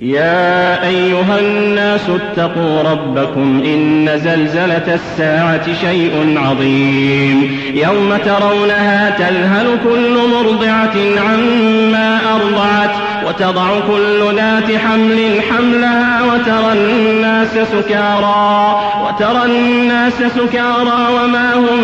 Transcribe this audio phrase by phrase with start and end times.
[0.00, 10.94] يا أيها الناس اتقوا ربكم إن زلزلة الساعة شيء عظيم يوم ترونها تذهل كل مرضعة
[11.28, 12.90] عما أرضعت
[13.26, 21.80] وتضع كل ذات حمل حملها وترى الناس سكارى وترى الناس سكارى وما هم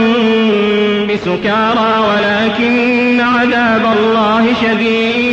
[1.06, 5.32] بسكارى ولكن عذاب الله شديد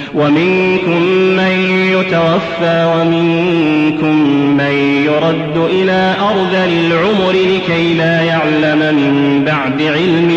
[0.15, 1.01] ومنكم
[1.37, 1.51] من
[1.91, 4.15] يتوفى ومنكم
[4.57, 10.31] من يرد إلى أرذل العمر لكي لا يعلم من بعد علم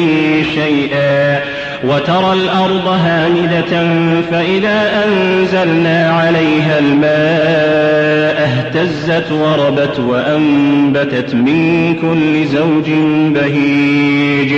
[0.55, 1.41] شيئا
[1.85, 3.89] وترى الأرض هامدة
[4.31, 12.91] فإذا أنزلنا عليها الماء اهتزت وربت وأنبتت من كل زوج
[13.35, 14.53] بهيج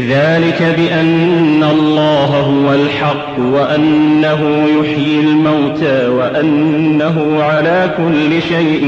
[0.00, 8.84] ذلك بأن الله هو الحق وأنه يحيي الموتى وأنه على كل شيء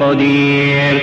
[0.00, 1.02] قدير.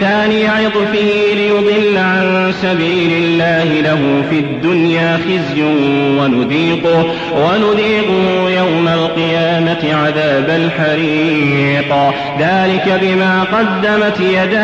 [0.00, 5.62] ثاني عطفه ليضل عن سبيل الله له في الدنيا خزي
[6.20, 11.94] ونذيقه ونذيقه يوم القيامة عذاب الحريق.
[12.40, 14.56] ذلك بما قدمت يداك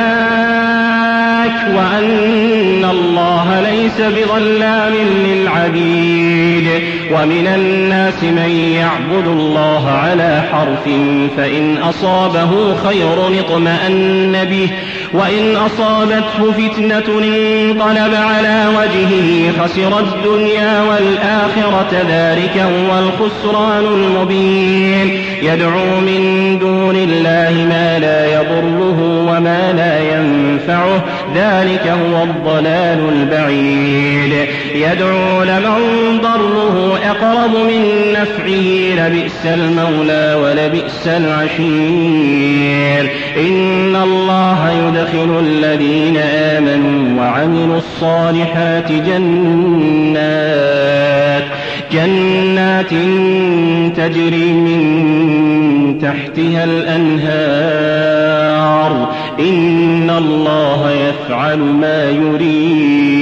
[1.76, 4.92] وأن الله ليس بظلام
[5.26, 6.68] للعبيد.
[7.12, 10.84] ومن الناس من يعبد الله على حرف
[11.36, 14.68] فإن أصابه خير اطمأن به.
[15.12, 25.24] وإن أصابته فتنة انقلب على وجهه خسر الدنيا والآخرة ذلك هو الخسران المبين.
[25.42, 31.04] يدعو من دون الله ما لا يضره وما لا ينفعه.
[31.34, 34.48] ذلك هو الضلال البعيد.
[34.74, 36.91] يدعو لمن ضره
[37.22, 43.10] أقرب من نفعه لبئس المولى ولبئس العشير.
[43.36, 50.22] إن الله يدخل الذين آمنوا وعملوا الصالحات جنات
[51.92, 52.90] جنات
[53.96, 58.12] تجري من تحتها الأنهار.
[59.40, 63.21] إن الله يفعل ما يريد.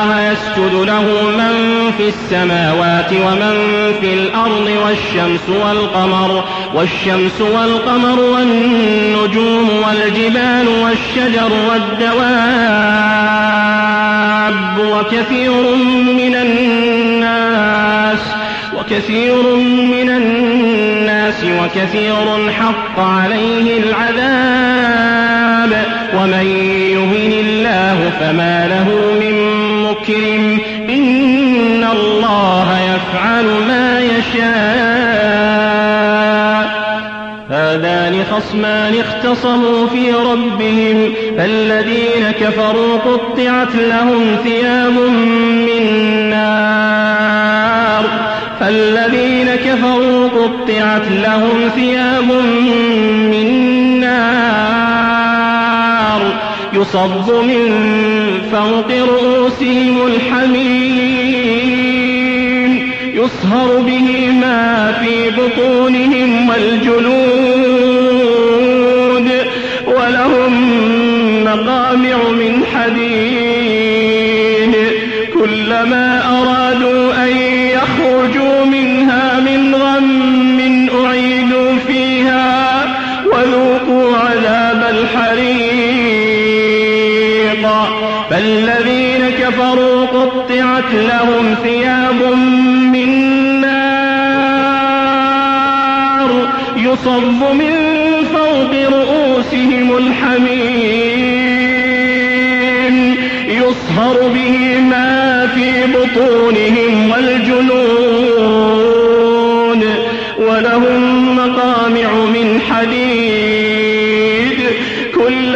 [0.31, 1.01] يسجد له
[1.37, 3.53] من في السماوات ومن
[4.01, 6.43] في الأرض والشمس والقمر
[6.75, 12.51] والشمس والقمر والنجوم والجبال والشجر والدواب
[14.79, 15.75] وكثير
[16.17, 18.19] من الناس
[18.77, 25.11] وكثير من الناس وكثير حق عليه العذاب
[26.15, 26.45] ومن
[26.91, 28.87] يهن الله فما له
[29.19, 29.30] من
[30.01, 30.57] مكرم.
[30.89, 34.41] إن الله يفعل ما يشاء.
[37.49, 41.13] هذان خصمان اختصموا في ربهم.
[41.37, 44.93] فالذين كفروا قطعت لهم ثياب
[45.67, 45.83] من
[46.29, 48.05] نار.
[48.59, 52.31] فالذين كفروا قطعت لهم ثياب
[53.31, 53.47] من
[53.99, 54.70] نار.
[56.81, 57.71] يصب من
[58.51, 61.61] فوق رؤوسهم الحميم
[63.13, 67.11] يصهر به ما في بطونهم والجلود
[69.87, 70.53] ولهم
[71.43, 73.71] مقامع من حديد
[75.33, 76.20] كلما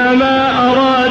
[0.05, 1.04] كلما أرادوا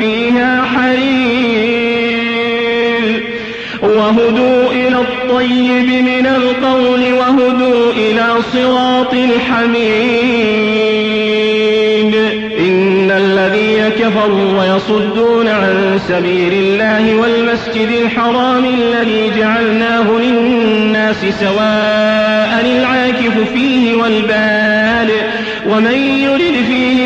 [0.00, 1.96] فيها حرير.
[3.82, 10.66] وهدوا إلى الطيب من القول وهدوا إلى صراط الحميد.
[12.58, 23.94] إن الذين كفروا ويصدون عن سبيل الله والمسجد الحرام الذي جعلناه للناس سواء العاكف فيه
[23.94, 25.10] والباد
[25.68, 27.05] ومن يرد فيه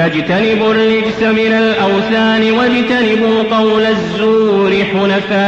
[0.00, 5.40] فاجتنبوا الرجس من الأوثان واجتنبوا قول الزور حنفاء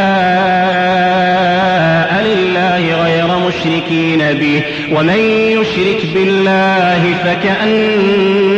[2.25, 5.18] لله غير مشركين به ومن
[5.49, 8.52] يشرك بالله فكأنما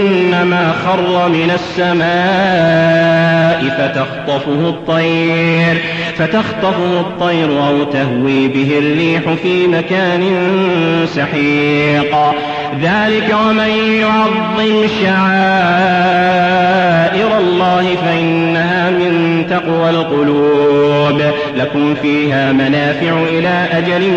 [0.85, 2.95] خر من السماء
[3.79, 5.77] فتخطفه الطير
[6.19, 10.23] فتخطفه الطير أو تهوي به الريح في مكان
[11.07, 12.17] سحيق.
[12.83, 13.69] ذلك ومن
[14.01, 15.25] يعظم شعائر
[17.39, 21.23] الله فإنها من تقوى القلوب.
[21.57, 24.11] لكم فيها منافع إلى أجل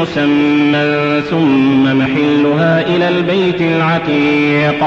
[0.00, 4.84] مسمى ثم محلها إلى البيت العتيق.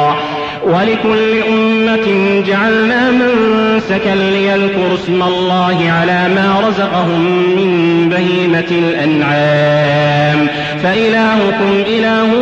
[0.63, 2.08] ولكل أمة
[2.48, 7.22] جعلنا منسكا ليذكروا اسم الله على ما رزقهم
[7.56, 10.48] من بهيمة الأنعام.
[10.84, 12.34] فإلهكم إله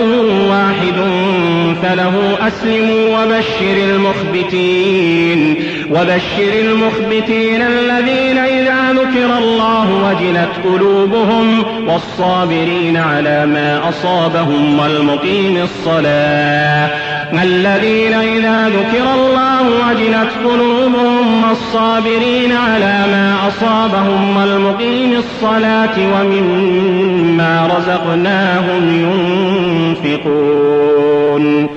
[1.88, 5.56] فله أسلموا وبشر المخبتين
[5.92, 16.90] وبشر المخبتين الذين إذا ذكر الله وجلت قلوبهم والصابرين على ما أصابهم والمقيم الصلاة
[17.34, 28.84] الذين إذا ذكر الله وجلت قلوبهم الصابرين على ما أصابهم والمقيم الصلاة ومما رزقناهم
[30.04, 31.77] ينفقون.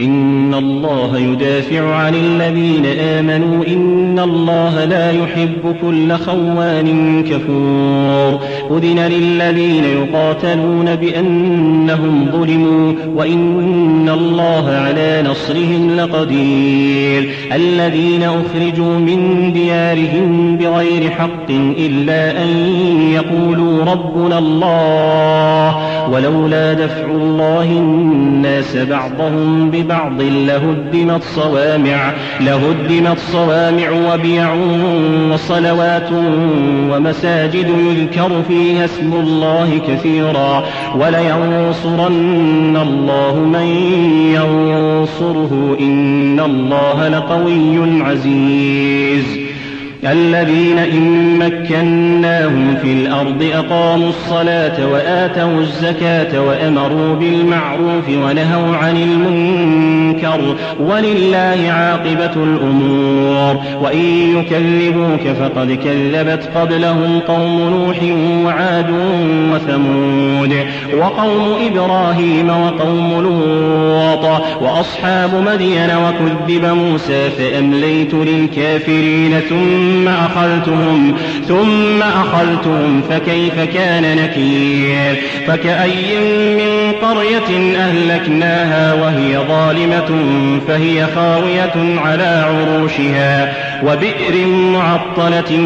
[0.00, 8.40] إن الله يدافع عن الذين آمنوا إن الله لا يحب كل خوان كفور.
[8.78, 17.30] أذن للذين يقاتلون بأنهم ظلموا وإن الله على نصرهم لقدير.
[17.52, 22.48] الذين أخرجوا من ديارهم بغير حق إلا أن
[23.12, 25.76] يقولوا ربنا الله
[26.10, 34.54] ولولا دفع الله الناس بعضهم ببعض ببعض لهدمت صوامع لهدمت صوامع وبيع
[35.32, 36.08] وصلوات
[36.90, 40.64] ومساجد يذكر فيها اسم الله كثيرا.
[40.96, 43.66] ولينصرن الله من
[44.34, 49.43] ينصره إن الله لقوي عزيز.
[50.06, 61.70] الذين إن مكناهم في الأرض أقاموا الصلاة وآتوا الزكاة وأمروا بالمعروف ونهوا عن المنكر ولله
[61.70, 67.96] عاقبة الأمور وإن يكذبوك فقد كذبت قبلهم قوم نوح
[68.44, 68.90] وعاد
[69.52, 70.54] وثمود
[70.98, 73.93] وقوم إبراهيم وقوم لوط
[74.60, 81.16] وأصحاب مدين وكذب موسى فأمليت للكافرين ثم أخذتهم
[81.48, 86.18] ثم أخذتهم فكيف كان نكير فكأي
[86.56, 90.10] من قرية أهلكناها وهي ظالمة
[90.68, 95.60] فهي خاوية على عروشها وبئر معطلة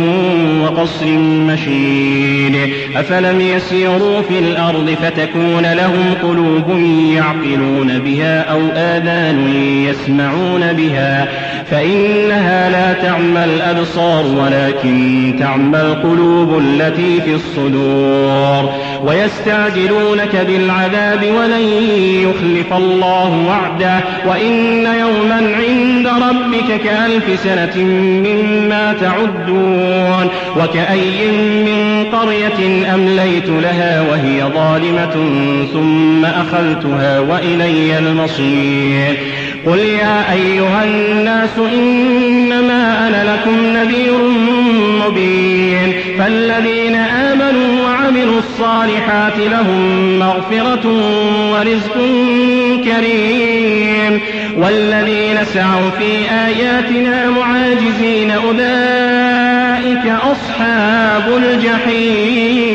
[0.62, 2.72] وقصر مشيد.
[2.96, 6.78] أفلم يسيروا في الأرض فتكون لهم قلوب
[7.14, 9.48] يعقلون بها أو آذان
[9.88, 11.28] يسمعون بها.
[11.70, 18.72] فإنها لا تعمى الأبصار ولكن تعمى القلوب التي في الصدور.
[19.04, 21.62] ويستعجلونك بالعذاب ولن
[22.22, 24.00] يخلف الله وعده.
[24.26, 31.30] وإن يوما عند ربك كألف سنة مما تعدون وكأي
[31.64, 35.14] من قرية أمليت لها وهي ظالمة
[35.72, 39.16] ثم أخذتها وإلي المصير.
[39.66, 44.18] قل يا أيها الناس إنما أنا لكم نذير
[45.06, 45.92] مبين.
[46.18, 50.86] فالذين آمنوا وعملوا الصالحات لهم مغفرة
[51.52, 51.96] ورزق
[52.88, 54.20] كريم
[54.58, 62.68] والذين سعوا في آياتنا معاجزين أولئك أصحاب الجحيم.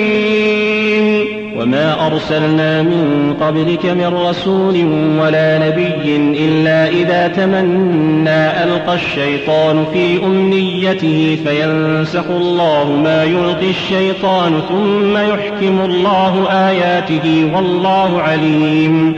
[1.57, 4.75] وما أرسلنا من قبلك من رسول
[5.19, 6.15] ولا نبي
[6.45, 16.47] إلا إذا تمنى ألقى الشيطان في أمنيته فينسخ الله ما يلقي الشيطان ثم يحكم الله
[16.51, 19.15] آياته والله عليم.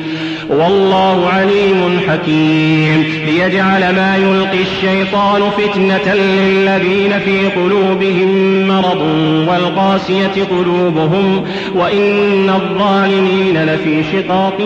[0.50, 3.06] والله عليم حكيم.
[3.25, 9.02] ليجعل ما يلقي الشيطان فتنة للذين في قلوبهم مرض
[9.48, 11.44] والقاسية قلوبهم
[11.75, 14.58] وإن الظالمين لفي شقاق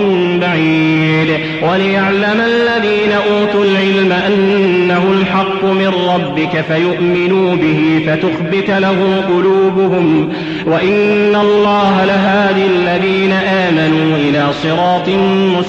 [0.41, 1.39] بعيد.
[1.71, 10.29] وليعلم الذين أوتوا العلم أنه الحق من ربك فيؤمنوا به فتخبت له قلوبهم.
[10.65, 15.09] وإن الله لهادي الذين آمنوا إلى صراط
[15.57, 15.68] مستقيم.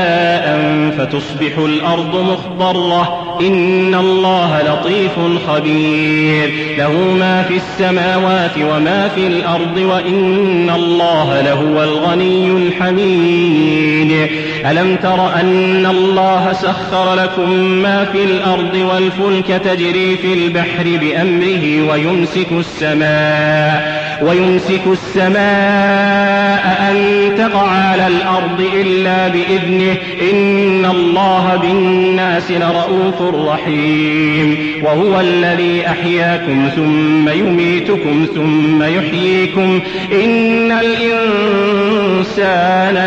[0.99, 3.21] فتصبح الأرض مخضرة.
[3.41, 5.13] إن الله لطيف
[5.49, 6.51] خبير.
[6.79, 14.29] له ما في السماوات وما في الأرض وإن الله لهو الغني الحميد.
[14.71, 22.49] ألم تر أن الله سخر لكم ما في الأرض والفلك تجري في البحر بأمره ويمسك
[22.53, 24.04] السماء.
[24.23, 26.97] ويمسك السماء أن
[27.39, 29.97] تقع على الأرض إلا بإذنه.
[30.33, 34.74] إن الله بالناس لرؤوف رحيم.
[34.85, 39.81] وهو الذي أحياكم ثم يميتكم ثم يحييكم.
[40.25, 41.25] إن الإنسان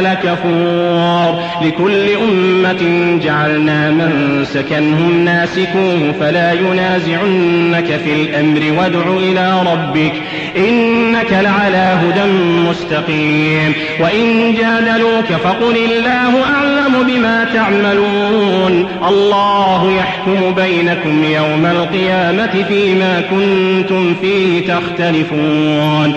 [0.04, 1.44] لكفور.
[1.62, 2.84] لكل أمة
[3.24, 10.14] جعلنا من سكنهم ناسكوه فلا ينازعنك في الأمر وادع إلى ربك.
[10.58, 12.32] إنك لعلى هدى
[12.70, 13.74] مستقيم.
[14.00, 18.88] وإن جادلوك فقل الله أعلم بما تعملون.
[19.08, 26.14] الله يحكم بينكم يوم القيامة فيما كنتم فيه تختلفون.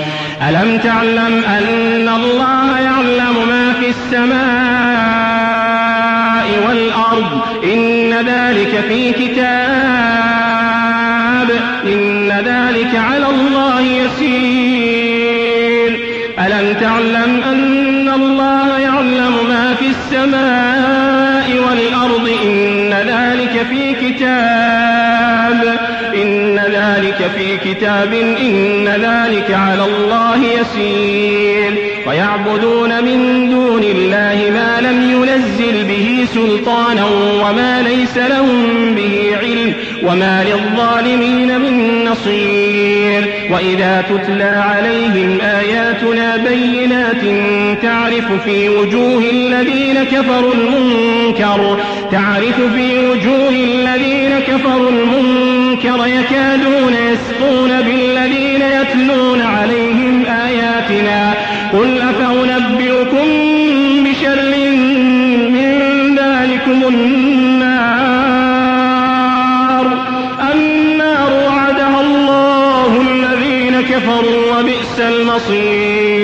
[0.48, 4.30] ألم تعلم أن الله يعلم ما في السماء
[6.68, 9.60] والأرض؟ إن ذلك في كتاب
[30.70, 31.74] يسير
[32.06, 37.04] ويعبدون من دون الله ما لم ينزل به سلطانا
[37.44, 43.40] وما ليس لهم به علم وما للظالمين من نصير.
[43.50, 47.22] وإذا تتلى عليهم آياتنا بينات
[47.83, 51.78] تعرف في وجوه الذين كفروا المنكر
[52.12, 60.24] تعرف في وجوه الذين كفروا المنكر يكادون يسقون بالذين يتلون عليهم
[60.90, 61.35] آياتنا
[61.72, 63.26] قل أفأنبئكم
[64.05, 64.57] بشر
[65.50, 65.70] من
[66.18, 67.90] ذلكم النار
[70.53, 76.19] النار وعدها الله الذين كفروا وبئس المصير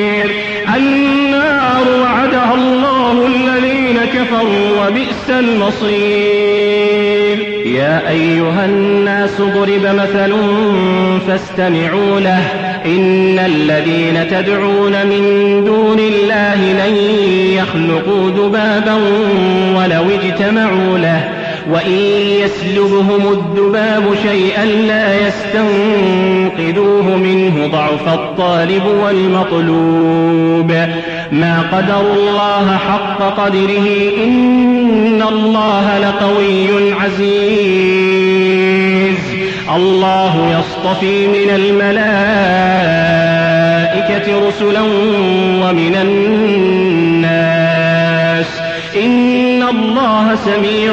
[4.87, 6.77] وبئس المصير.
[7.67, 10.35] يا أيها الناس ضرب مثل
[11.29, 12.43] فاستمعوا له.
[12.87, 15.23] إن الذين تدعون من
[15.65, 16.97] دون الله لن
[17.53, 18.95] يخلقوا ذبابا
[19.77, 21.29] ولو اجتمعوا له.
[21.71, 21.99] وإن
[22.41, 30.73] يسلبهم الذباب شيئا لا يستنقذوه منه ضعف الطالب والمطلوب.
[31.33, 33.87] ما قدر الله حق قدره
[34.25, 37.37] إن الله لقوي عزيز.
[39.75, 42.09] الله يصطفي من الملائكة
[44.49, 44.83] رسلا
[45.63, 47.47] ومن الناس.
[49.05, 50.93] إن الله سميع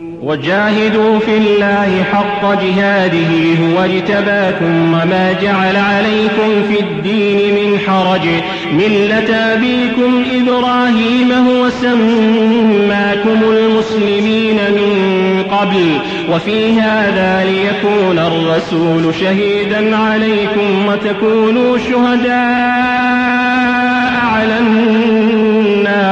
[0.23, 8.27] وجاهدوا في الله حق جهاده هو اجتباكم وما جعل عليكم في الدين من حرج.
[8.73, 13.41] ملة أبيكم إبراهيم هو سماكم
[15.51, 15.99] قبل.
[16.31, 22.31] وفي هذا ليكون الرسول شهيدا عليكم وتكونوا شهداء
[24.33, 26.11] على الناس.